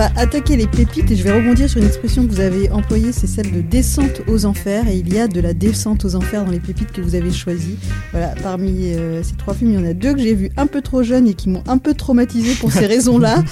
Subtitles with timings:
[0.00, 3.12] va attaquer les pépites et je vais rebondir sur une expression que vous avez employée,
[3.12, 4.88] c'est celle de descente aux enfers.
[4.88, 7.30] Et il y a de la descente aux enfers dans les pépites que vous avez
[7.30, 7.76] choisies.
[8.12, 10.66] Voilà, parmi euh, ces trois films, il y en a deux que j'ai vus un
[10.66, 13.44] peu trop jeunes et qui m'ont un peu traumatisé pour ces raisons-là.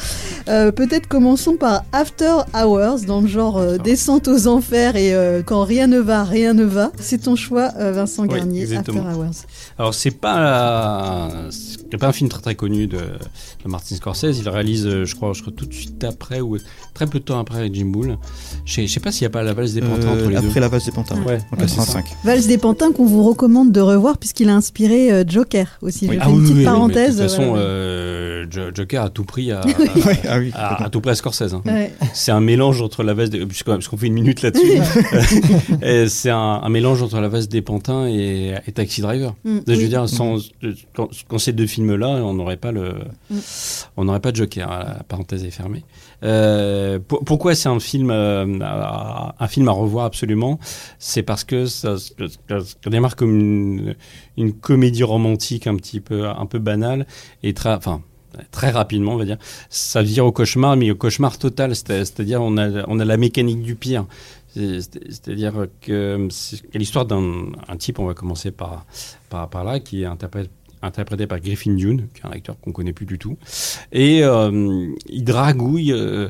[0.48, 5.65] Euh, peut-être commençons par After Hours, dans le genre euh, descente aux enfers et quand
[5.65, 6.92] rien ne va, rien ne va.
[6.98, 9.45] C'est ton choix, Vincent Garnier, After Hours.
[9.78, 11.30] Alors c'est pas,
[11.91, 12.98] c'est pas un film très très connu de,
[13.66, 14.38] Martin Scorsese.
[14.38, 16.56] Il réalise, je crois, je crois tout de suite après ou
[16.95, 18.19] très peu de temps après avec Jim Bull.
[18.64, 20.48] Je sais pas s'il n'y a pas la valse des pantins entre les après deux.
[20.48, 21.38] Après la valse des pantins, ouais.
[21.52, 22.05] en 85.
[22.24, 26.06] Valse des pantins qu'on vous recommande de revoir puisqu'il a inspiré euh, Joker aussi.
[26.06, 27.16] Je fais ah une petite oui, parenthèse.
[27.16, 29.61] de toute façon, euh, Joker a tout pris à,
[30.55, 31.55] à, à, tout prix à Scorsese.
[31.55, 31.62] Hein.
[32.12, 34.78] C'est un mélange entre la veste, puisqu'on fait une minute là-dessus,
[36.09, 39.34] c'est un, un, mélange entre la veste des pantins et, et Taxi Driver.
[39.45, 40.39] Mm, je veux dire, sans,
[40.95, 42.95] quand, quand, ces deux films-là, on n'aurait pas le,
[43.96, 44.69] on n'aurait pas de Joker.
[44.69, 45.84] La parenthèse est fermée.
[46.25, 48.58] Euh, pourquoi c'est un film, euh,
[49.39, 50.58] un film à revoir absolument?
[50.98, 53.94] C'est parce que ça, ça, démarre comme
[54.36, 57.06] une, comédie romantique un petit peu, un peu banale
[57.42, 58.03] et très, enfin,
[58.50, 59.38] très rapidement, on va dire.
[59.70, 61.77] Ça vire au cauchemar, mais au cauchemar total.
[61.77, 64.06] C'est-à-dire, on a, on a la mécanique du pire.
[64.55, 68.86] C'est-à-dire que c'est l'histoire d'un type, on va commencer par,
[69.28, 70.50] par, là, qui est interprète
[70.83, 73.37] interprété par Griffin Dune, qui est un acteur qu'on connaît plus du tout.
[73.93, 75.93] Et euh, il dragouille.
[75.93, 76.29] Euh,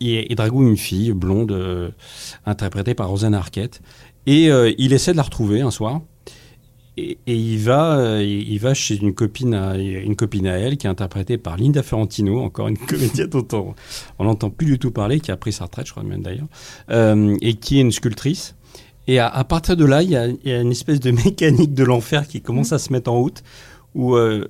[0.00, 1.90] il, dragouille une fille blonde euh,
[2.46, 3.82] interprétée par Rosanna Arquette
[4.26, 6.00] et il essaie de la retrouver un soir
[6.96, 10.90] et, il va il, va chez une copine à, une copine à elle qui est
[10.90, 13.74] interprétée par Linda Ferrantino encore une comédienne dont
[14.18, 16.48] on n'entend plus du tout parler qui a pris sa retraite je crois même d'ailleurs
[17.42, 18.54] et qui est une sculptrice
[19.06, 22.40] et à, partir de là, il y, a, une espèce de mécanique de l'enfer qui
[22.40, 23.42] commence à se mettre en route,
[23.94, 24.48] où, euh,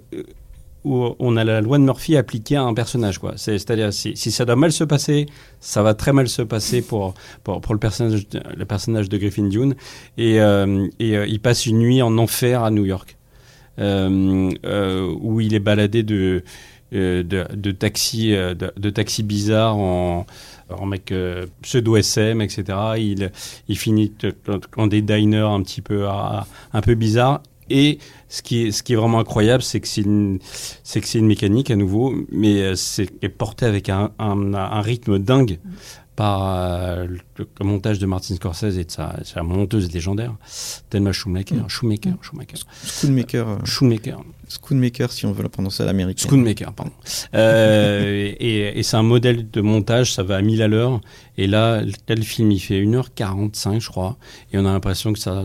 [0.84, 3.20] où on a la loi de Murphy appliquée à un personnage.
[3.36, 5.26] C'est-à-dire, si, ça doit mal se passer,
[5.60, 9.48] ça va très mal se passer pour, pour, pour le, personnage, le personnage de Griffin
[9.48, 9.76] Dune.
[10.18, 13.16] Et, euh, et euh, il passe une nuit en enfer à New York,
[13.78, 16.42] où il est baladé de,
[16.92, 20.26] de, de taxis de, de taxi bizarres en
[20.78, 22.78] en mec euh, pseudo-SM, etc.
[22.98, 23.30] Il,
[23.68, 24.12] il finit
[24.76, 27.42] dans des diners un petit peu, un peu bizarres.
[27.72, 30.40] Et ce qui est, ce qui est vraiment incroyable, c'est que c'est une,
[30.82, 35.20] c'est que c'est une mécanique à nouveau, mais euh, c'est porté avec un, un rythme
[35.20, 35.60] dingue
[36.16, 37.06] par euh,
[37.36, 40.34] le, montage de Martin Scorsese et de sa, sa monteuse légendaire,
[40.90, 41.56] Thelma Shoemaker.
[41.56, 41.68] Mm.
[41.68, 42.60] Shoemaker, Shoemaker.
[42.84, 43.48] Schoonmaker.
[43.48, 44.22] Euh.
[44.48, 46.28] Schoonmaker, si on veut la prononcer à l'américaine.
[46.28, 46.92] Schoonmaker, pardon.
[47.34, 51.00] euh, et, et c'est un modèle de montage, ça va à 1000 à l'heure.
[51.38, 54.18] Et là, tel film, il fait 1h45, je crois.
[54.52, 55.44] Et on a l'impression que ça,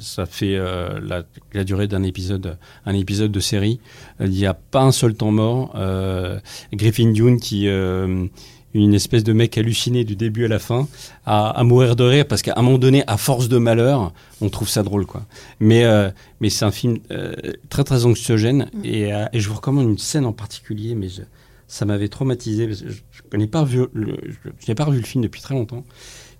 [0.00, 1.22] ça fait euh, la,
[1.52, 3.78] la, durée d'un épisode, un épisode de série.
[4.18, 5.76] Il n'y a pas un seul temps mort.
[6.72, 7.68] Griffin Dune qui
[8.76, 10.86] une espèce de mec halluciné du début à la fin,
[11.24, 14.68] à, mourir de rire parce qu'à un moment donné, à force de malheur, on trouve
[14.68, 15.24] ça drôle, quoi.
[15.60, 16.10] Mais euh,
[16.40, 17.34] mais c'est un film euh,
[17.68, 18.82] très très anxiogène mm.
[18.86, 21.08] euh, et, je vous recommande une scène en particulier, mais
[21.68, 22.72] ça m'avait traumatisé.
[22.72, 25.84] je, je connais pas vu le, je, n'ai pas revu le film depuis très longtemps.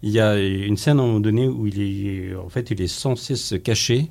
[0.02, 2.80] Il y a une scène à un moment donné où il est en fait il
[2.82, 4.10] est censé se cacher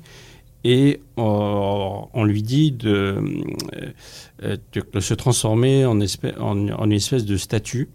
[0.64, 3.22] et on, lui dit de,
[4.42, 7.88] de, se transformer en, espèce, en, en, une espèce de statue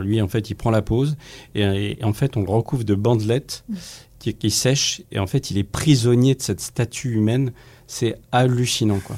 [0.00, 1.16] lui, en fait, il prend la pause
[1.54, 3.64] et, en fait, on le recouvre de bandelettes
[4.18, 7.52] qui, qui sèchent et en fait, il est prisonnier de cette statue humaine.
[7.86, 9.16] C'est hallucinant, quoi.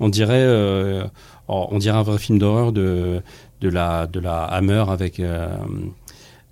[0.00, 1.04] On dirait, euh,
[1.48, 3.22] oh, on dirait un vrai film d'horreur de,
[3.60, 5.20] de, la, de la Hammer avec.
[5.20, 5.48] Euh,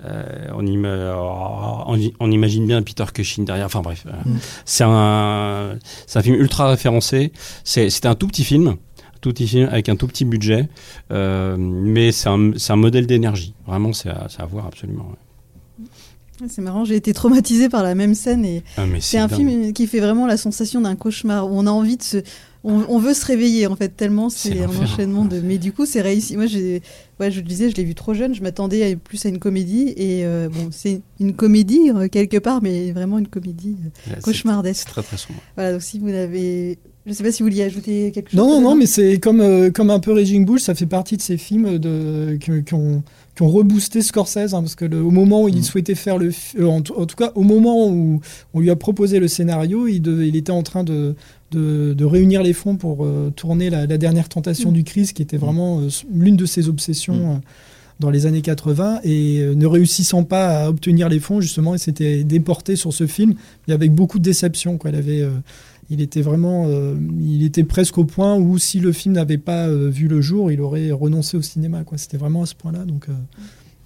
[0.04, 3.66] euh, on, on, imagine bien Peter Cushing derrière.
[3.66, 4.36] Enfin bref, mm.
[4.64, 5.76] c'est un,
[6.14, 7.32] un film ultra référencé.
[7.64, 8.76] C'était un tout petit film
[9.20, 9.34] tout
[9.70, 10.68] avec un tout petit budget,
[11.10, 13.54] euh, mais c'est un, un, modèle d'énergie.
[13.66, 15.12] Vraiment, c'est à, à, voir absolument.
[16.46, 19.88] C'est marrant, j'ai été traumatisée par la même scène et ah, c'est un film qui
[19.88, 22.18] fait vraiment la sensation d'un cauchemar où on a envie de se,
[22.62, 25.40] on, veut se réveiller en fait tellement c'est un enchaînement de.
[25.40, 26.36] Mais du coup c'est réussi.
[26.36, 26.82] Moi j'ai,
[27.18, 28.34] ouais, je le disais, je l'ai vu trop jeune.
[28.34, 32.62] Je m'attendais plus à une comédie et euh, bon c'est une comédie euh, quelque part,
[32.62, 33.76] mais vraiment une comédie
[34.22, 34.88] cauchemardesque.
[34.88, 35.40] Très très sombre.
[35.56, 38.38] Voilà donc si vous avez je ne sais pas si vous vouliez ajouter quelque chose.
[38.38, 41.16] Non, non, non, mais c'est comme, euh, comme un peu Raging Bull, ça fait partie
[41.16, 43.02] de ces films de, qui, ont,
[43.34, 45.62] qui ont reboosté Scorsese, hein, parce que le, au moment où il mm.
[45.62, 46.32] souhaitait faire le...
[46.58, 48.20] Euh, en, tout cas, au moment où
[48.52, 51.14] on lui a proposé le scénario, il, il était en train de,
[51.50, 54.74] de, de, réunir les fonds pour euh, tourner la, dernière tentation mm.
[54.74, 55.80] du Christ, qui était vraiment
[56.12, 57.36] l'une de ses obsessions.
[57.36, 57.40] Mm.
[58.00, 62.22] dans les années 80 et ne réussissant pas à obtenir les fonds justement il s'était
[62.22, 63.34] déporté sur ce film
[63.66, 64.90] mais avec beaucoup de déception quoi.
[64.90, 65.24] il avait
[65.90, 66.66] il était vraiment,
[67.20, 70.60] il était presque au point où si le film n'avait pas vu le jour, il
[70.60, 71.82] aurait renoncé au cinéma.
[71.84, 71.96] Quoi.
[71.96, 72.84] C'était vraiment à ce point-là.
[72.84, 73.06] Donc,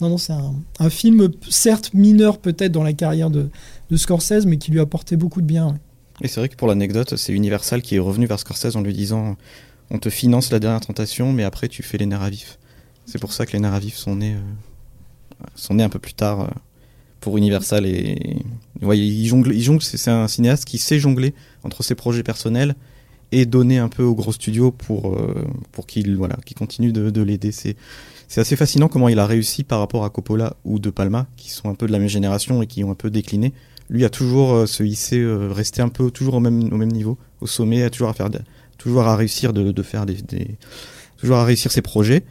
[0.00, 3.50] non, non, c'est un, film certes mineur peut-être dans la carrière de,
[3.88, 5.78] de, Scorsese, mais qui lui a apporté beaucoup de bien.
[6.20, 8.94] Et c'est vrai que pour l'anecdote, c'est Universal qui est revenu vers Scorsese en lui
[8.94, 9.36] disant
[9.92, 12.58] on te finance la dernière tentation, mais après tu fais les nerfs.
[13.06, 16.40] C'est pour ça que les nerfs sont nés, euh, sont nés un peu plus tard
[16.40, 16.46] euh,
[17.22, 17.86] pour Universal.
[17.86, 18.36] Et
[18.82, 21.32] voyez, il jongle, il jongle c'est un cinéaste qui sait jongler
[21.62, 22.74] entre ses projets personnels
[23.30, 27.50] et donner un peu au gros studio pour, euh, pour qu'il voilà, de, de l'aider.
[27.52, 27.76] C'est
[28.36, 31.70] assez fascinant comment il a réussi par rapport à Coppola ou De Palma, qui sont
[31.70, 33.54] un peu de la même génération et qui ont un peu décliné.
[33.88, 37.46] Lui a toujours se hissé, resté un peu toujours au même, au même niveau, au
[37.46, 38.28] sommet, a toujours à faire
[38.76, 40.16] toujours à réussir de, faire des,
[41.16, 42.24] toujours à réussir ses projets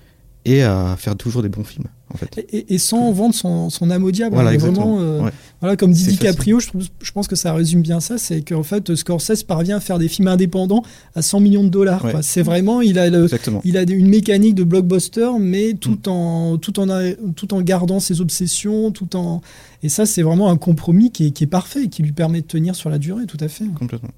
[0.46, 1.88] et à faire toujours des bons films.
[2.14, 2.46] En fait.
[2.52, 4.36] et, et, sans vendre son, son âme au diable.
[4.36, 4.58] Voilà, hein.
[4.58, 5.32] Vraiment, euh, ouais.
[5.62, 6.68] voilà comme dit DiCaprio, je,
[7.02, 10.10] je, pense que ça résume bien ça, c'est qu'en fait Scorsese parvient à faire des
[10.10, 10.84] films indépendants
[11.16, 12.04] à 100 millions de dollars.
[12.04, 12.16] Ouais.
[12.22, 13.30] C'est vraiment, il a, le,
[13.64, 16.10] il a une mécanique de blockbuster, mais tout, mm.
[16.10, 16.88] en, tout, en,
[17.34, 19.40] tout en gardant ses obsessions, tout en...
[19.82, 22.42] Et ça, c'est vraiment un compromis qui est, qui est parfait et qui lui permet
[22.42, 23.66] de tenir sur la durée, tout à fait.
[23.80, 24.12] Complètement.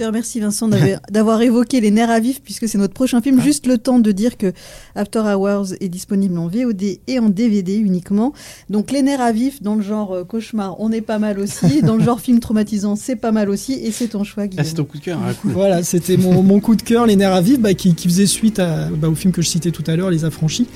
[0.00, 0.66] Te remercie Vincent
[1.10, 3.38] d'avoir évoqué Les Nerfs à vif puisque c'est notre prochain film.
[3.38, 4.54] Juste le temps de dire que
[4.94, 8.32] After Hours est disponible en VOD et en DVD uniquement.
[8.70, 11.82] Donc Les Nerfs à vif dans le genre euh, cauchemar, on est pas mal aussi.
[11.82, 13.74] Dans le genre film traumatisant, c'est pas mal aussi.
[13.74, 14.64] Et c'est ton choix, Guillaume.
[14.64, 15.18] Ah, c'est ton coup de cœur.
[15.18, 15.52] Hein, cool.
[15.52, 18.24] Voilà, c'était mon, mon, coup de cœur, Les Nerfs à vif, bah, qui, qui, faisait
[18.24, 20.66] suite à, bah, au film que je citais tout à l'heure, Les Affranchis.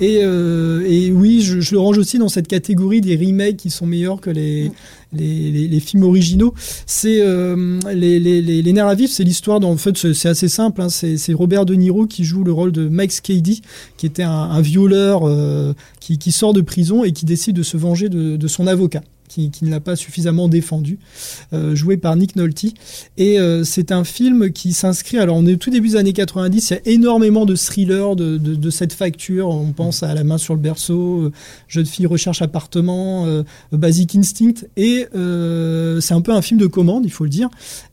[0.00, 3.70] Et, euh, et oui, je, je, le range aussi dans cette catégorie des remakes qui
[3.70, 4.70] sont meilleurs que les,
[5.16, 6.54] les, films originaux.
[6.86, 9.62] C'est euh, les, les, nerfs à vif, c'est l'histoire.
[9.64, 10.82] En fait, c'est assez simple.
[10.82, 13.62] Hein, c'est Robert De Niro qui joue le rôle de Max Cady,
[13.96, 18.08] qui était un, violeur euh, qui, sort de prison et qui décide de se venger
[18.08, 20.98] de son avocat qui, ne l'a pas suffisamment défendu,
[21.52, 22.66] euh, joué par Nick Nolte.
[23.16, 26.12] Et euh, c'est un film qui s'inscrit, alors on est au tout début des années
[26.12, 30.38] 90, il y a énormément de thrillers de, cette facture, on pense à La main
[30.38, 31.32] sur le berceau, euh,
[31.68, 33.26] Jeune fille recherche appartement,
[33.72, 37.48] Basic Instinct, et c'est un peu un film de commande, il faut le dire.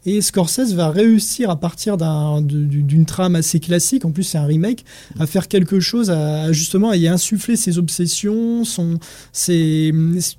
[0.06, 4.46] Et Scorsese va réussir à partir d'une un, trame assez classique, en plus c'est un
[4.46, 4.86] remake,
[5.20, 9.00] à faire quelque chose, à, à justement à y insuffler ses obsessions, son,
[9.32, 9.94] ses,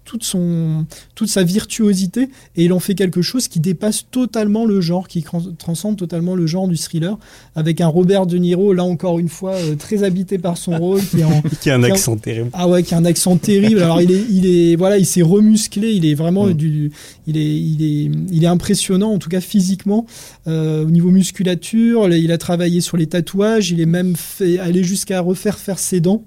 [0.04, 0.83] toute son
[1.14, 5.24] toute sa virtuosité et il en fait quelque chose qui dépasse totalement le genre, qui
[5.58, 7.18] transcende totalement le genre du thriller,
[7.54, 11.00] avec un Robert De Niro, là encore une fois, euh, très habité par son rôle,
[11.04, 12.50] qui, est en, qui a un accent terrible.
[12.52, 13.82] Ah ouais, qui a un accent terrible.
[13.82, 16.54] Alors il est, il est, voilà, il s'est remusclé, il est vraiment mm.
[16.54, 16.92] du,
[17.26, 20.06] il est, il est, il est impressionnant, en tout cas physiquement,
[20.46, 22.08] euh, au niveau musculature.
[22.12, 26.00] Il a travaillé sur les tatouages, il est même fait aller jusqu'à refaire faire ses
[26.00, 26.22] dents.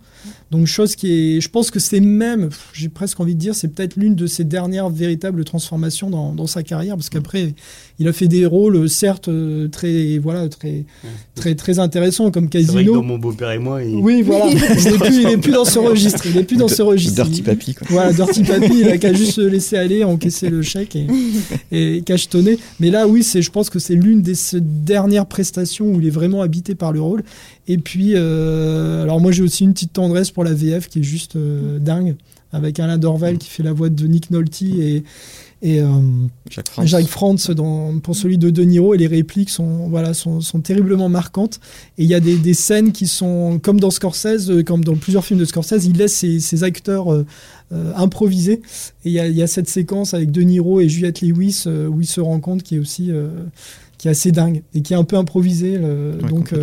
[0.49, 3.67] Donc chose qui est, je pense que c'est même, j'ai presque envie de dire, c'est
[3.67, 7.53] peut-être l'une de ses dernières véritables transformations dans, dans sa carrière, parce qu'après,
[7.99, 9.29] il a fait des rôles certes
[9.71, 10.85] très, voilà, très,
[11.35, 12.71] très, très intéressants comme Casino.
[12.71, 13.95] C'est vrai que dans mon beau-père et moi, il...
[13.95, 16.69] oui, voilà, il n'est plus, il est plus dans ce registre, il est plus dans
[16.69, 17.23] ce registre.
[17.25, 17.87] Dirty Papi, quoi.
[17.89, 21.07] Voilà, Dirty Papi, il a qu'à juste se laisser aller, encaisser le chèque et,
[21.71, 22.57] et cachetonner.
[22.79, 26.11] Mais là, oui, c'est, je pense que c'est l'une des dernières prestations où il est
[26.11, 27.23] vraiment habité par le rôle.
[27.67, 31.03] Et puis, euh, alors moi j'ai aussi une petite tendresse pour la VF qui est
[31.03, 32.15] juste euh, dingue,
[32.51, 35.03] avec Alain Dorval qui fait la voix de Nick Nolte et,
[35.63, 35.87] et euh,
[36.47, 38.93] Jacques France, Jacques France dans, pour celui de De Niro.
[38.93, 41.59] Et les répliques sont, voilà, sont, sont terriblement marquantes.
[41.97, 45.25] Et il y a des, des, scènes qui sont, comme dans Scorsese, comme dans plusieurs
[45.25, 47.25] films de Scorsese, il laisse ses, ses acteurs euh,
[47.95, 48.61] improviser.
[49.05, 51.63] Et il y, a, il y, a, cette séquence avec De Niro et Juliette Lewis
[51.65, 53.09] où ils se rencontrent qui est aussi
[53.97, 55.79] qui est assez dingue et qui est un peu improvisé.
[55.79, 56.53] Ouais, donc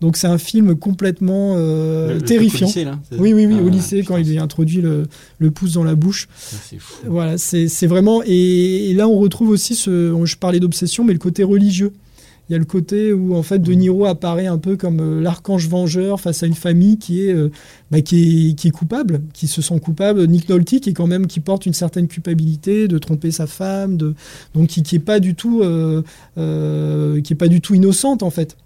[0.00, 2.66] donc c'est un film complètement euh, le, terrifiant.
[2.66, 5.06] Lycée, là, oui, oui, oui, ah, au lycée quand il introduit le,
[5.38, 6.28] le, pouce dans la bouche.
[6.38, 6.94] C'est fou.
[7.06, 11.18] Voilà, c'est vraiment et, et, là on retrouve aussi ce, je parlais d'obsession, mais le
[11.18, 11.92] côté religieux.
[12.48, 15.20] Il y a le côté où en fait De Niro apparaît un peu comme euh,
[15.20, 17.50] l'archange vengeur face à une famille qui est, euh,
[17.90, 20.26] bah, qui est qui est coupable, qui se sent coupable.
[20.26, 23.98] Nick Nolte qui est quand même qui porte une certaine culpabilité de tromper sa femme,
[23.98, 24.14] de
[24.54, 26.02] donc qui, qui est pas du tout euh,
[27.20, 28.56] qui est pas du tout innocente en fait.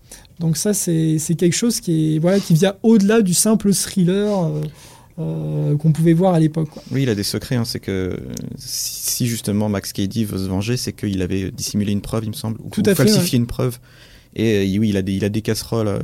[0.43, 4.61] Donc ça, c'est quelque chose qui, est, voilà, qui vient au-delà du simple thriller euh,
[5.21, 6.69] euh, qu'on pouvait voir à l'époque.
[6.91, 7.55] Oui, il a des secrets.
[7.55, 8.19] Hein, c'est que
[8.57, 12.35] si justement Max Cady veut se venger, c'est qu'il avait dissimulé une preuve, il me
[12.35, 13.43] semble, ou, Tout ou à falsifié ouais.
[13.43, 13.79] une preuve.
[14.35, 15.87] Et oui, il a des, il a des casseroles.
[15.87, 16.01] Euh,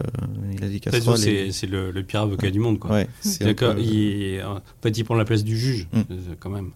[0.52, 1.18] il a des casseroles.
[1.18, 1.66] C'est et...
[1.66, 2.92] le, le, pire avocat du monde, quoi.
[2.92, 3.08] Ouais,
[3.40, 3.74] D'accord.
[3.74, 3.80] Peu...
[3.80, 6.02] Il, en fait, il prend la place du juge, mm.
[6.38, 6.70] quand même.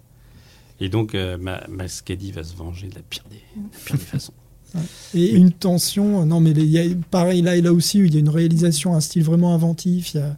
[0.80, 1.38] Et donc, euh,
[1.68, 4.32] Max Cady va se venger de la pire des, la pire des façons.
[5.14, 8.16] Et une tension, non mais il y a, pareil là et là aussi, il y
[8.16, 10.36] a une réalisation, un style vraiment inventif, il y a,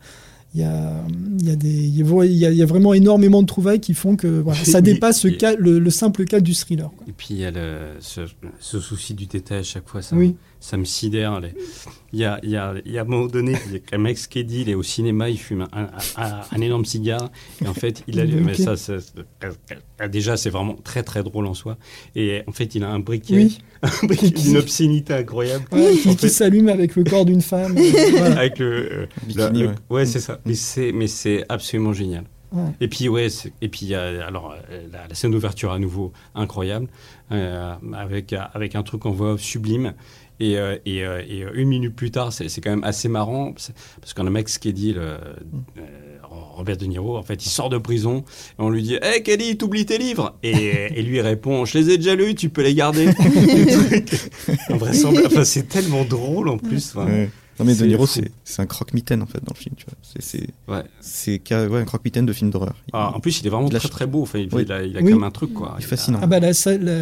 [0.54, 1.04] il y a,
[1.38, 4.80] il y, a des, il y a, vraiment énormément de trouvailles qui font que ça
[4.80, 6.90] dépasse le, le, simple cadre du thriller.
[7.08, 7.52] Et puis il y a
[8.00, 8.22] ce,
[8.60, 10.02] ce, souci du détail à chaque fois.
[10.02, 11.42] Ça, oui ça me sidère.
[12.14, 13.80] Il y a, il y, a, il y a un moment donné, il y a
[13.92, 17.30] un mec qui dit, il est au cinéma, il fume un, un, énorme cigare,
[17.62, 18.94] et en fait, il a, mais ça, ça,
[20.10, 21.76] déjà, c'est vraiment très très drôle en soi.
[22.16, 23.48] Et en fait, il a un briquet,
[23.82, 25.66] un briquet d'une obscénité incroyable.
[26.18, 27.76] qui, s'allume avec le corps d'une femme.
[28.36, 29.06] Avec le,
[29.38, 30.40] euh, ouais, c'est ça.
[30.46, 32.24] Mais c'est, mais c'est absolument génial.
[32.80, 33.26] Et puis ouais,
[33.60, 34.54] et puis alors
[34.92, 36.86] la, scène d'ouverture à nouveau incroyable,
[37.32, 39.94] euh, avec avec un truc en voix sublime.
[40.40, 43.52] Et, euh, et, euh, et, une minute plus tard, c'est quand même assez marrant,
[44.00, 45.18] parce qu'on a Max Keddy, le, euh,
[46.22, 48.24] Robert De Niro, en fait, il sort de prison,
[48.58, 51.90] et on lui dit Hé hey, Keddy, t'oublies tes livres et, lui répond Je les
[51.90, 53.08] ai déjà lus, tu peux les garder.
[54.70, 56.94] enfin, c'est tellement drôle en plus.
[57.58, 59.74] Non mais De Niro, c'est un croque-mitaine en fait dans le film.
[59.76, 59.94] Tu vois.
[60.20, 61.68] C'est ouais.
[61.68, 62.74] ouais, un croque-mitaine de film d'horreur.
[62.92, 64.22] Ah, en plus, il est vraiment très très beau.
[64.22, 65.76] Enfin, il, a, il a quand même un truc quoi.
[65.78, 66.18] Il est fascinant.
[66.22, 66.52] Ah bah la,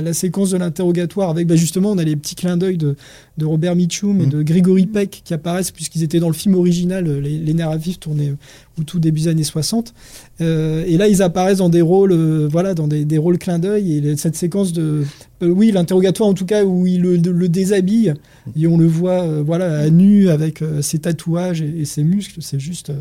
[0.02, 2.96] la, séquence de l'interrogatoire avec bah, justement, on a les petits clins d'œil de,
[3.38, 4.30] de Robert Mitchum et mm.
[4.30, 8.00] de Gregory Peck qui apparaissent puisqu'ils étaient dans le film original, les, les nerfs vifs
[8.00, 8.34] tournés
[8.78, 9.94] au tout début des années 60.
[10.40, 13.58] Euh, et là, ils apparaissent dans des rôles, euh, voilà, dans des, des rôles clins
[13.58, 13.98] d'œil.
[13.98, 15.04] Et cette séquence de,
[15.42, 18.14] euh, oui, l'interrogatoire en tout cas où il le, le déshabille
[18.56, 22.40] et on le voit, voilà, à nu avec ses tatouages et, ses muscles.
[22.40, 22.92] C'est juste.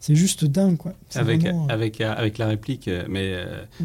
[0.00, 0.94] c'est juste dingue, quoi.
[1.14, 3.34] Avec, avec, avec la réplique, mais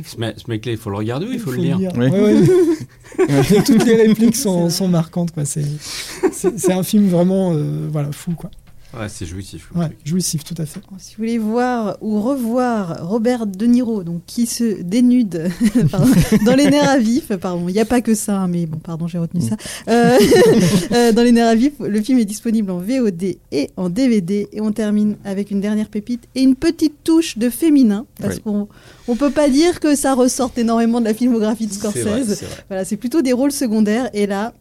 [0.03, 1.77] ce mec-là, il faut le regarder ou il faut, le lire,
[3.65, 5.43] Toutes les répliques sont, sont marquantes, quoi.
[5.45, 7.53] C'est un film vraiment
[7.89, 8.50] voilà, fou, quoi.
[8.98, 9.69] Ouais, c'est jouissif.
[9.75, 10.79] Ouais, jouissif, tout à fait.
[10.98, 15.51] Si vous voulez voir ou revoir Robert De Niro, donc qui se dénude
[16.46, 19.08] dans les nerfs à vif, pardon, il n'y a pas que ça, mais bon, pardon,
[19.08, 19.58] j'ai retenu ça.
[19.89, 20.17] Euh,
[20.91, 24.48] euh, dans les nerfs à vif, le film est disponible en VOD et en DVD,
[24.51, 28.67] et on termine avec une dernière pépite et une petite touche de féminin, parce qu'on
[29.08, 32.43] on peut pas dire que ça ressorte énormément de la filmographie de Scorsese.
[32.67, 34.53] Voilà, c'est plutôt des rôles secondaires, et là,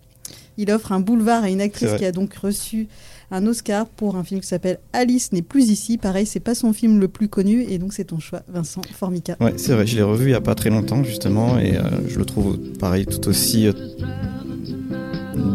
[0.58, 2.88] il offre un boulevard à une actrice qui a donc reçu
[3.30, 5.98] un Oscar pour un film qui s'appelle Alice n'est plus ici.
[5.98, 9.36] Pareil, c'est pas son film le plus connu et donc c'est ton choix, Vincent Formica.
[9.40, 11.82] Ouais, c'est vrai, je l'ai revu il y a pas très longtemps justement et euh,
[12.08, 13.72] je le trouve pareil tout aussi euh,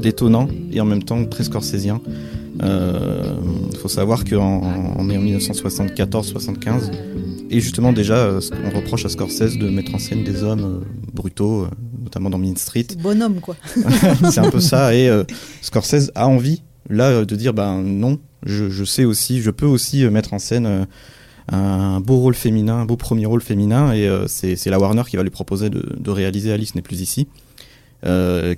[0.01, 1.99] détonnant et en même temps très scorsésien.
[2.55, 3.33] Il euh,
[3.81, 6.91] faut savoir qu'en est en 1974-75
[7.49, 8.29] et justement déjà
[8.63, 11.67] on reproche à Scorsese de mettre en scène des hommes brutaux,
[12.03, 12.85] notamment dans Main Street.
[12.99, 13.55] Bonhomme quoi.
[14.31, 15.09] c'est un peu ça et
[15.61, 20.03] Scorsese a envie Là, euh, de dire, ben non, je, sais aussi, je peux aussi
[20.03, 20.85] euh, mettre en scène euh,
[21.49, 25.23] un beau rôle féminin, un beau premier rôle féminin, et c'est la Warner qui va
[25.23, 27.27] lui proposer de, réaliser Alice n'est plus ici.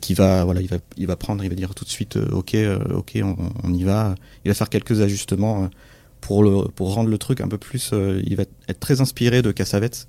[0.01, 2.55] qui va voilà il va il va prendre il va dire tout de suite ok
[2.93, 3.23] ok
[3.63, 4.13] on, y va
[4.43, 5.67] il va faire quelques ajustements
[6.21, 7.91] pour le pour rendre le truc un peu plus
[8.23, 10.07] il va être très inspiré de Cassavetes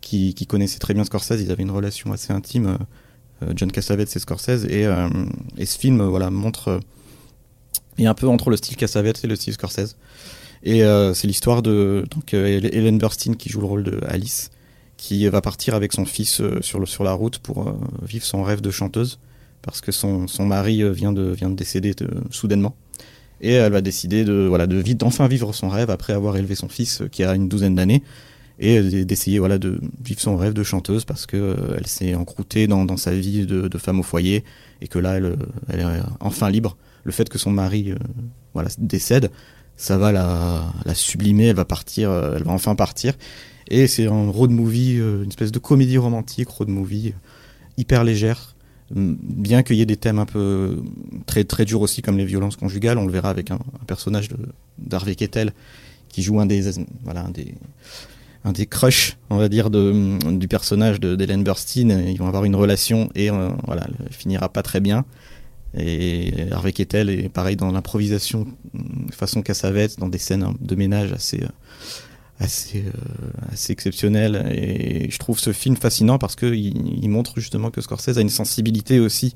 [0.00, 2.78] qui, qui connaissait très bien Scorsese ils avaient une relation assez intime
[3.56, 4.86] John Cassavetes et Scorsese et,
[5.58, 6.80] et ce film voilà montre
[7.98, 9.96] et un peu entre le style Cassavetes et le style Scorsese.
[10.62, 14.50] Et euh, c'est l'histoire de donc euh, Helen Burstyn qui joue le rôle de Alice,
[14.96, 18.42] qui va partir avec son fils euh, sur, le, sur la route pour vivre son
[18.42, 19.18] rêve de chanteuse,
[19.62, 21.94] parce que son, son mari vient de, vient de décéder
[22.30, 22.76] soudainement.
[23.40, 26.68] Et elle va décider de voilà de d'enfin vivre son rêve après avoir élevé son
[26.68, 28.04] fils qui a une douzaine d'années
[28.60, 32.84] et d'essayer voilà de vivre son rêve de chanteuse parce que elle s'est encroutée dans,
[32.84, 34.44] dans, sa vie de, de, femme au foyer
[34.80, 35.36] et que là elle,
[35.68, 35.86] elle est
[36.20, 37.96] enfin libre le fait que son mari euh,
[38.54, 39.30] voilà, décède,
[39.76, 43.14] ça va la, sublimer, elle va partir, euh, elle va enfin partir.
[43.68, 47.14] Et c'est un road movie, euh, une espèce de comédie romantique, road movie,
[47.76, 48.54] hyper légère,
[48.90, 50.82] bien qu'il y ait des thèmes un peu
[51.24, 52.98] très, très durs aussi, comme les violences conjugales.
[52.98, 54.28] On le verra avec un, personnage
[54.78, 55.52] d'Harvey Kettel
[56.08, 57.54] qui joue un des, voilà, un des,
[58.44, 61.88] un des crushs, on va dire, de, du personnage d'Hélène Burstyn.
[62.06, 65.06] Ils vont avoir une relation et voilà, elle finira pas très bien.
[65.74, 68.46] Et Harvey Kettel est pareil dans l'improvisation
[69.10, 71.40] façon Cassavetes, dans des scènes de ménage assez,
[72.42, 74.50] assez, euh, assez exceptionnelles.
[74.52, 78.28] Et je trouve ce film fascinant parce qu'il il montre justement que Scorsese a une
[78.28, 79.34] sensibilité aussi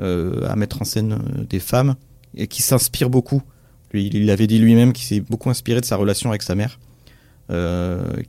[0.00, 1.94] euh, à mettre en scène euh, des femmes
[2.34, 3.42] et qui s'inspire beaucoup.
[3.92, 6.78] Lui, il avait dit lui-même qu'il s'est beaucoup inspiré de sa relation avec sa mère,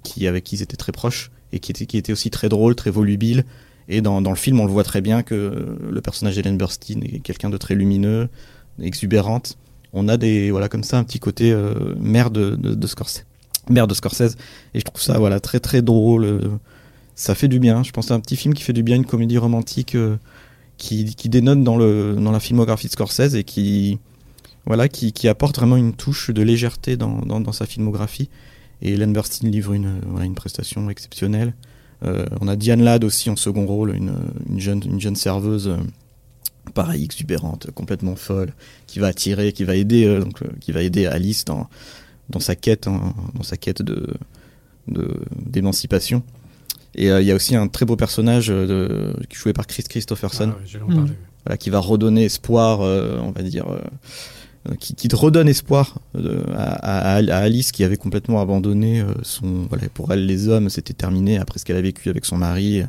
[0.03, 2.75] qui, avec qui ils étaient très proches et qui était, qui était aussi très drôle,
[2.75, 3.43] très volubile
[3.89, 7.19] et dans, le film, on le voit très bien que le personnage d'Hélène Burstyn est
[7.19, 8.29] quelqu'un de très lumineux,
[8.79, 9.57] exubérante.
[9.93, 12.55] On a des voilà comme ça un petit côté euh, mère de,
[12.85, 13.25] Scorsese,
[13.67, 14.37] mère de Scorsese,
[14.75, 16.39] et je trouve ça voilà très très drôle.
[17.15, 17.81] Ça fait du bien.
[17.83, 20.17] Je pense à un petit film qui fait du bien, une comédie romantique euh,
[20.77, 23.99] qui, qui dénote dans le dans la filmographie de Scorsese et qui
[24.65, 28.29] voilà, qui, qui, apporte vraiment une touche de légèreté dans, dans, sa filmographie.
[28.83, 31.55] Et Ellen Burstyn livre une, une prestation exceptionnelle.
[32.05, 34.13] Euh, on a Diane Ladd aussi en second rôle, une,
[34.49, 35.77] une jeune, une jeune serveuse, euh,
[36.73, 38.53] pareil, exubérante, complètement folle,
[38.87, 41.67] qui va attirer, qui va aider, euh, donc, qui va aider Alice dans,
[42.29, 44.07] dans sa quête, hein, dans sa quête de
[45.45, 46.23] d'émancipation.
[46.95, 50.87] Et il y a aussi un très beau personnage de, joué par Chris Christopherson, ah,
[51.45, 53.67] voilà, qui va redonner espoir, on va dire
[54.67, 59.65] euh, qui, qui, redonne espoir euh, à, à, Alice qui avait complètement abandonné euh, son
[59.69, 62.83] voilà pour elle les hommes c'était terminé après ce qu'elle a vécu avec son mari.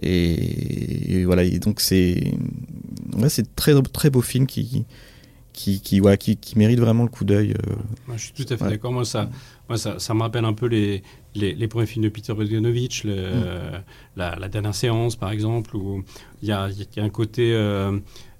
[0.00, 2.32] Et, voilà et donc c'est
[3.18, 4.86] ouais, c'est très très beau film qui
[5.52, 7.54] qui qui, ouais, qui, qui mérite vraiment le coup d'œil
[8.14, 8.92] je suis tout à fait d'accord.
[8.92, 9.28] Moi ça
[9.68, 11.02] moi ça, ça, me rappelle un peu les,
[11.34, 13.10] les, les premiers films de Peter Bogdanovich mm.
[14.16, 16.02] la, la, dernière séance par exemple où
[16.40, 17.52] il y a, y a un côté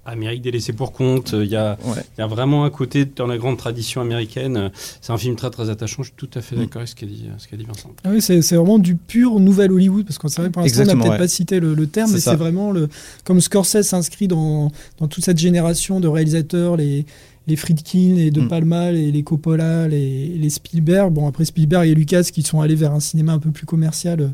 [0.09, 1.33] Amérique délaissée pour compte.
[1.33, 4.71] Il y, a, il y a vraiment un côté dans la grande tradition américaine.
[5.01, 6.03] C'est un film très très attachant.
[6.03, 6.59] Je suis tout à fait mm.
[6.59, 7.91] d'accord avec ce qu'a dit, ce dit Vincent.
[8.03, 10.95] Ah oui, c'est vraiment du pur nouvel Hollywood parce qu'on vrai pour l'instant on n'a
[10.95, 12.89] peut-être pas cité le, terme, mais c'est vraiment le
[13.23, 17.05] comme Scorsese s'inscrit dans, dans toute cette génération de réalisateurs, les
[17.47, 18.47] les Friedkin, les De mm.
[18.47, 21.11] Palma, les, les Coppola, les, les, Spielberg.
[21.11, 24.21] Bon, après Spielberg et Lucas qui sont allés vers un cinéma un peu plus commercial
[24.21, 24.27] euh,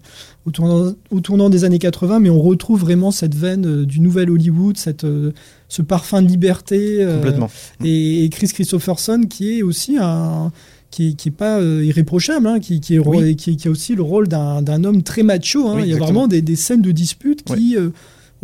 [0.45, 4.01] au, tournant, au tournant des années 80, mais on retrouve vraiment cette veine euh, du
[4.01, 5.31] nouvel Hollywood, cette, euh,
[5.69, 7.05] ce parfum de liberté.
[7.15, 7.49] Complètement.
[7.83, 10.51] Et, Chris Christopherson qui est aussi un
[10.91, 14.27] qui, qui est pas irréprochable, hein, qui, qui, est, qui, qui, a aussi le rôle
[14.27, 15.67] d'un homme très macho.
[15.67, 15.81] Hein.
[15.81, 17.75] Il y a vraiment des, des, scènes de dispute qui,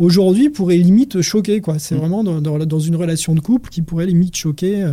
[0.02, 1.60] aujourd'hui pourrait limite choquer.
[1.60, 1.78] Quoi.
[1.78, 1.98] C'est mm.
[1.98, 4.82] vraiment dans, dans, une relation de couple qui pourrait limite choquer.
[4.82, 4.92] Euh,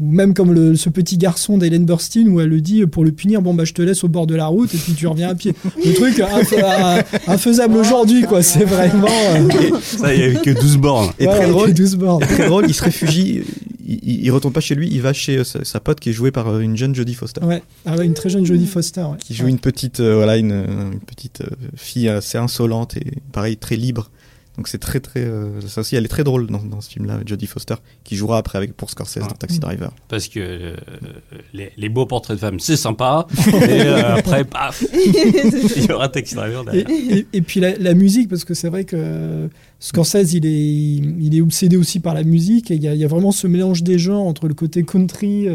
[0.00, 3.10] ou même comme le, ce petit garçon d'Hélène Burstyn où elle le dit pour le
[3.10, 5.30] punir, bon bah je te laisse au bord de la route et puis tu reviens
[5.30, 5.54] à pied.
[5.84, 6.22] Le truc
[7.26, 8.42] infaisable aujourd'hui, quoi.
[8.42, 9.08] C'est vraiment.
[9.08, 9.48] Euh,
[9.82, 11.10] ça, il n'y avait que 12 bornes.
[11.18, 12.22] Et très, drôle, 12 bornes.
[12.22, 13.42] très drôle, il se réfugie.
[13.84, 16.30] Il, il, retourne pas chez lui, il va chez euh, sa, pote qui est jouée
[16.30, 17.42] par une jeune Jodie Foster.
[17.42, 19.00] Ouais, ah ouais une très jeune Jodie Foster.
[19.00, 19.16] Ouais.
[19.18, 21.42] Qui joue une petite, voilà, une, une petite
[21.74, 24.10] fille assez insolente et pareil très libre
[24.58, 27.20] donc c'est très très euh, ça aussi elle est très drôle dans, dans ce film-là,
[27.24, 29.92] Jodie Foster, qui jouera après avec pour Scorsese dans Taxi Driver.
[30.08, 30.76] Parce que euh,
[31.52, 36.08] les, les, beaux portraits de femmes c'est sympa, et euh, après paf, il y aura
[36.08, 36.88] Taxi Driver derrière.
[37.32, 40.50] Et, puis la, la, musique parce que c'est vrai que Scorsese il est
[41.20, 43.84] il est obsédé aussi par la musique et il y y a vraiment ce mélange
[43.84, 45.46] des genres entre le côté country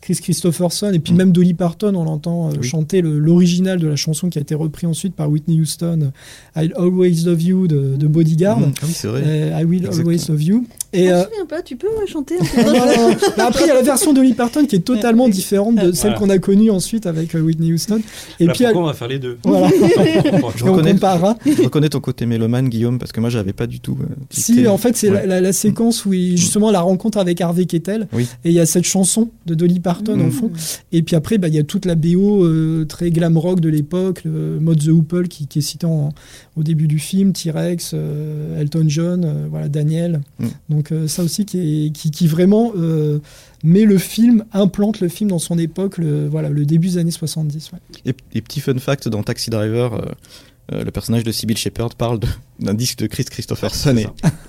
[0.00, 1.16] Chris Christopherson et puis mm.
[1.16, 4.86] même Dolly Parton, on l'entend euh, chanter l'original de la chanson qui a été repris
[4.86, 6.12] ensuite par Whitney Houston,
[6.56, 8.60] I'll Always Love You de, Bodyguard.
[8.60, 8.72] Mm.
[8.80, 9.22] Ah oui, c'est vrai.
[9.24, 10.66] Euh, I Will Always Love You.
[10.96, 13.40] Et, euh, souviens pas, tu peux chanter un peu.
[13.42, 16.14] Après, il y a la version de Dolly Parton qui est totalement différente de celle
[16.14, 18.00] qu'on a connue ensuite avec Whitney Houston.
[18.40, 19.38] Et puis, pourquoi on va faire les deux?
[19.44, 19.68] Voilà.
[20.56, 20.96] je, reconnais,
[21.44, 23.96] je reconnais ton côté mélomane, Guillaume, parce que moi, j'avais pas du tout.
[24.30, 28.08] si, en fait, c'est la, séquence où justement la rencontre avec Harvey Kettel.
[28.44, 30.50] Et il y a cette chanson de Dolly Parton au fond.
[30.92, 33.68] Et puis après, bah, il y a toute la BO euh, très glam rock de
[33.68, 38.84] l'époque, le mode The Hoople qui, est cité au début du film, T-Rex, euh, Elton
[38.88, 40.20] John, euh, voilà, Daniel.
[40.38, 40.46] Mm.
[40.70, 42.72] Donc ça aussi qui, est, qui, vraiment
[43.64, 47.10] met le film, implante le film dans son époque, le, voilà, le début des années
[47.10, 47.70] 70.
[48.04, 50.00] Et, et, petit fun fact, dans Taxi Driver,
[50.72, 52.18] euh, le personnage de Sybil Shepherd parle
[52.58, 53.96] d'un disque de Chris Christopherson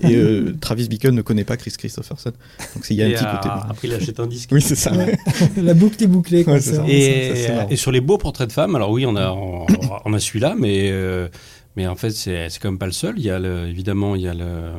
[0.02, 2.32] et, euh, Travis Beacon ne connaît pas Chris Christopherson.
[2.76, 3.50] Donc il y a un petit côté.
[3.69, 4.50] Après, il achète un disque.
[4.52, 4.91] Oui, c'est ça.
[5.58, 6.43] La boucle est bouclée.
[6.88, 10.89] et, sur les beaux portraits de femmes, alors oui, on a, on, a celui-là, mais,
[10.91, 11.28] euh,
[11.76, 13.15] mais en fait, c'est quand même pas le seul.
[13.17, 14.71] Il y a le, évidemment, il y a le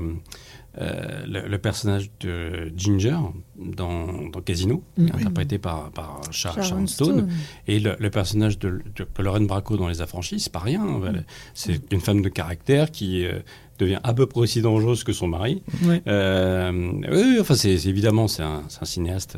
[0.81, 3.17] euh, le, personnage de Ginger
[3.57, 5.07] dans, Casino, mm.
[5.15, 7.29] interprété par, par Sharon, Stone,
[7.67, 8.81] et le, personnage de,
[9.19, 10.83] Lorraine Bracco dans Les Affranchis, c'est pas rien.
[10.83, 13.41] Hein, c'est une femme de caractère qui euh,
[13.79, 15.63] devient à peu près aussi dangereuse que son mari.
[16.07, 19.37] Euh, oui, enfin, c'est évidemment, c'est un, cinéaste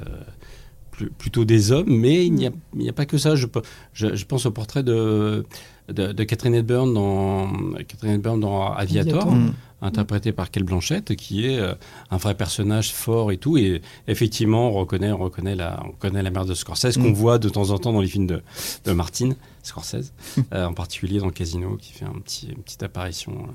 [1.07, 3.35] plutôt des hommes, mais il n'y a, pas que ça.
[3.37, 3.47] Je,
[3.93, 5.45] je, pense au portrait de,
[5.89, 7.53] de, Catherine Hepburn dans,
[7.89, 9.31] Catherine Hepburn dans Aviator.
[9.31, 11.75] Mm interprété par Quelle Blanchette, qui est euh,
[12.11, 13.57] un vrai personnage fort et tout.
[13.57, 17.15] Et effectivement, on reconnaît, on reconnaît la, on connaît la mère de Scorsese qu'on mm.
[17.15, 18.43] voit de temps en temps dans les films de,
[18.85, 20.13] de Martine Scorsese,
[20.53, 23.33] euh, en particulier dans Casino, qui fait un petit, une petite apparition.
[23.33, 23.53] Euh,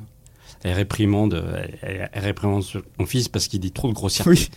[0.64, 1.44] elle réprimande,
[1.82, 4.32] elle, réprimande son fils parce qu'il dit trop de grossièreté.
[4.32, 4.50] Oui.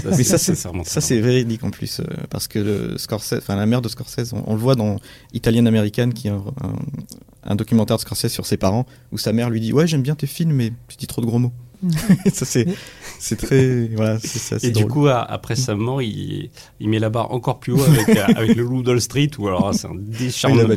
[0.00, 3.66] Ça, Mais ça, c'est, ça, c'est véridique en plus, parce que le Scorsese, enfin, la
[3.66, 4.96] mère de Scorsese, on, le voit dans
[5.32, 6.42] Italienne américaine, qui est un,
[7.44, 10.14] un documentaire de Scorsese sur ses parents où sa mère lui dit ouais j'aime bien
[10.14, 11.52] tes films mais tu dis trop de gros mots
[12.32, 12.66] ça c'est
[13.18, 17.32] c'est très voilà c'est et du coup après sa mort il, il met la barre
[17.32, 20.74] encore plus haut avec, avec le loup Street ou alors c'est un décharnement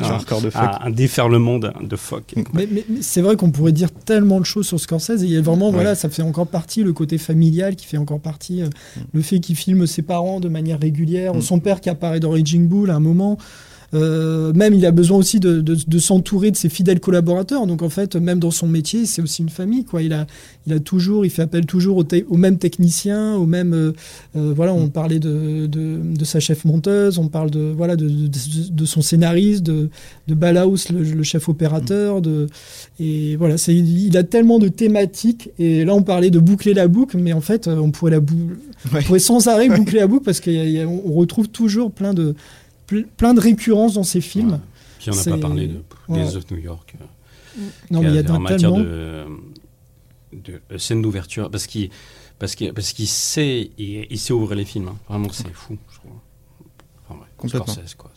[0.56, 2.36] un, déferlement de, de phoque.
[2.54, 5.38] Mais, mais, c'est vrai qu'on pourrait dire tellement de choses sur Scorsese et il y
[5.38, 8.68] a vraiment voilà ça fait encore partie le côté familial qui fait encore partie euh,
[8.68, 9.02] mm.
[9.14, 11.42] le fait qu'il filme ses parents de manière régulière mm.
[11.42, 13.38] son père qui apparaît dans Raging Bull à un moment
[13.96, 17.66] euh, même il a besoin aussi de, de, s'entourer de ses fidèles collaborateurs.
[17.66, 19.86] Donc en fait, même dans son métier, c'est aussi une famille.
[19.86, 20.02] Quoi.
[20.02, 20.28] Il, a,
[20.68, 23.74] il a toujours, il fait appel toujours aux, mêmes techniciens, aux mêmes.
[23.74, 23.94] Euh,
[24.36, 29.02] euh, voilà, on parlait de, de, sa chef monteuse, on parle de voilà de, son
[29.02, 29.90] scénariste, de,
[30.28, 32.22] de Balaus, le, chef opérateur.
[32.22, 32.48] De,
[33.00, 35.52] et voilà, il a tellement de thématiques.
[35.58, 38.20] Et là, on parlait de boucler la boucle, mais en fait, on pourrait la
[38.94, 42.36] on pourrait sans arrêt boucler la boucle parce qu'on retrouve toujours plein de
[42.86, 44.60] plein de récurrences dans ces films.
[45.00, 46.96] Puis on n'a pas parlé de Days of New York.
[47.00, 49.26] Euh, non, mais il y a en matière de,
[50.34, 51.90] de, scène d'ouverture, parce qu'il
[52.40, 54.90] parce qu'il parce qu'il sait il, sait ouvrir les films.
[54.90, 54.98] Hein.
[55.08, 56.12] Vraiment, c'est fou, je trouve.
[57.08, 57.74] Enfin, Complètement.
[57.74, 58.12] Scorsese, quoi.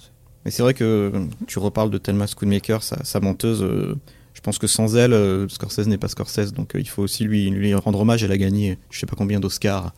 [0.44, 3.62] Mais c'est vrai que tu reparles de Thelma Schoonmaker, sa, sa monteuse.
[3.62, 3.96] Euh,
[4.32, 7.50] je pense que sans elle, euh, Scorsese n'est pas Scorsese, donc il faut aussi lui,
[7.50, 8.22] lui rendre hommage.
[8.22, 9.92] Elle a gagné, je sais pas combien d'Oscars.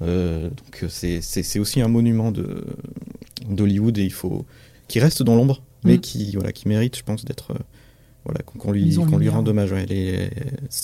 [0.00, 2.64] donc c'est aussi un monument de,
[3.48, 4.44] d'Hollywood et il faut
[4.88, 6.00] qui reste dans l'ombre, mais mm.
[6.00, 7.58] qui voilà qui mérite, je pense, d'être euh,
[8.24, 9.72] voilà qu'on lui qu'on lui rende hommage.
[9.72, 10.30] Elle, est,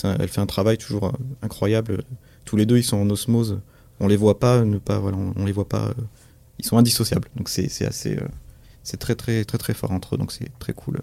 [0.05, 2.05] elle fait un travail toujours euh, incroyable.
[2.45, 3.61] Tous les deux, ils sont en osmose.
[4.01, 5.87] On les voit pas, ne pas voilà, on, les voit pas.
[5.87, 5.95] Euh,
[6.59, 7.29] ils sont indissociables.
[7.37, 8.19] Donc c'est assez
[8.83, 10.19] c'est très très très très fort entre eux.
[10.19, 11.01] Donc c'est très cool.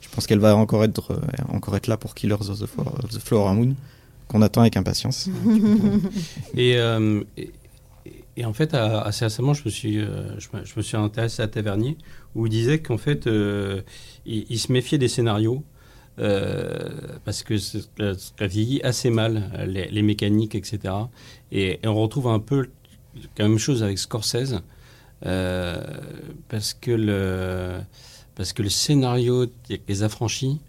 [0.00, 3.74] Je pense qu'elle va encore être encore être là pour Killers of the, Flower, Moon
[4.28, 5.28] qu'on attend avec impatience.
[6.56, 6.76] et,
[7.36, 7.50] et
[8.44, 11.96] en fait, assez récemment, je me suis, euh, je, me, suis intéressé à Tavernier,
[12.34, 13.82] où il disait qu'en fait, euh,
[14.24, 15.64] il, se méfiait des scénarios.
[16.18, 20.94] Euh, parce que ça vieillit assez mal, les, mécaniques, etc.
[21.50, 22.68] Et, on retrouve un peu
[23.38, 24.60] la même chose avec Scorsese,
[25.22, 27.80] parce, que le,
[28.34, 29.46] parce que le scénario
[29.86, 30.60] des affranchis,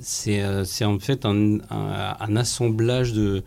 [0.00, 3.44] c'est en fait un assemblage de,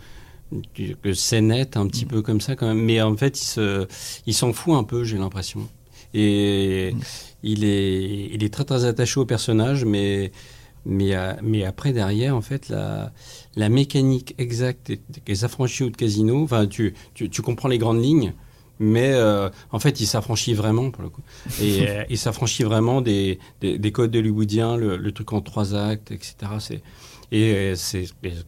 [0.74, 2.10] que c'est net un petit mm.
[2.10, 3.88] peu comme ça quand même mais en fait il se
[4.26, 5.68] il s'en fout un peu j'ai l'impression
[6.14, 7.00] et mm.
[7.44, 10.32] il est il est très très attaché au personnage mais
[10.86, 13.12] mais euh, mais après derrière en fait la
[13.56, 14.92] la mécanique exacte
[15.26, 18.34] des affranchis ou de casino enfin tu, tu, tu comprends les grandes lignes
[18.80, 21.24] mais euh, en fait, il s'affranchit vraiment pour le coup.
[21.62, 25.74] Et euh, il s'affranchit vraiment des, des, des, codes hollywoodiens, le, le truc en trois
[25.74, 26.36] actes, etc.
[26.60, 26.82] C'est,
[27.32, 28.06] et c'est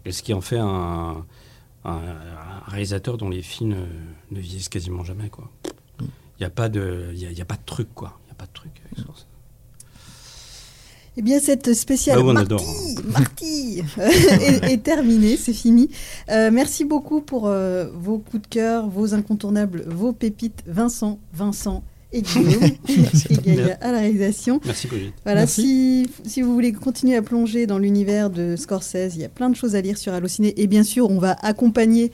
[0.10, 1.26] ce qui en fait un,
[1.86, 2.02] un,
[2.68, 3.76] réalisateur dont les films
[4.32, 5.30] ne, vieillissent quasiment jamais.
[5.30, 5.50] Quoi.
[6.02, 8.20] Il n'y a, pas de, y a, y a pas de truc, quoi.
[8.28, 9.06] Il a pas de truc avec
[11.18, 15.90] eh bien, cette spéciale ah, Marty, est, est, terminée, c'est fini.
[16.30, 20.64] Euh, merci beaucoup pour euh, vos coups de cœur, vos incontournables, vos pépites.
[20.66, 24.60] Vincent, Vincent, et Guillaume et Gaïa à la réalisation.
[24.66, 25.14] Merci Brigitte.
[25.24, 29.30] Voilà, Si, si vous voulez continuer à plonger dans l'univers de Scorsese, il y a
[29.30, 32.12] plein de choses à lire sur Allociné et bien sûr, on va accompagner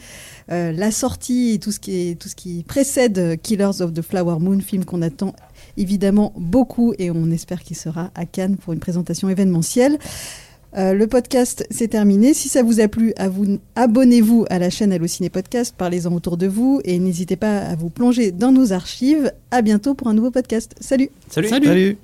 [0.51, 4.01] euh, la sortie et tout ce qui est tout ce qui précède Killers of the
[4.01, 5.33] Flower Moon, film qu'on attend
[5.77, 9.97] évidemment beaucoup et on espère qu'il sera à Cannes pour une présentation événementielle.
[10.77, 12.33] Euh, le podcast, c'est terminé.
[12.33, 13.13] Si ça vous a plu,
[13.75, 17.89] abonnez-vous à la chaîne Allociné Podcast, parlez-en autour de vous et n'hésitez pas à vous
[17.89, 19.31] plonger dans nos archives.
[19.51, 20.75] À bientôt pour un nouveau podcast.
[20.81, 21.09] Salut.
[21.29, 21.47] Salut.
[21.47, 21.67] Salut.
[21.67, 21.97] Salut.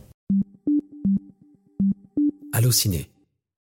[2.54, 3.11] Allociné.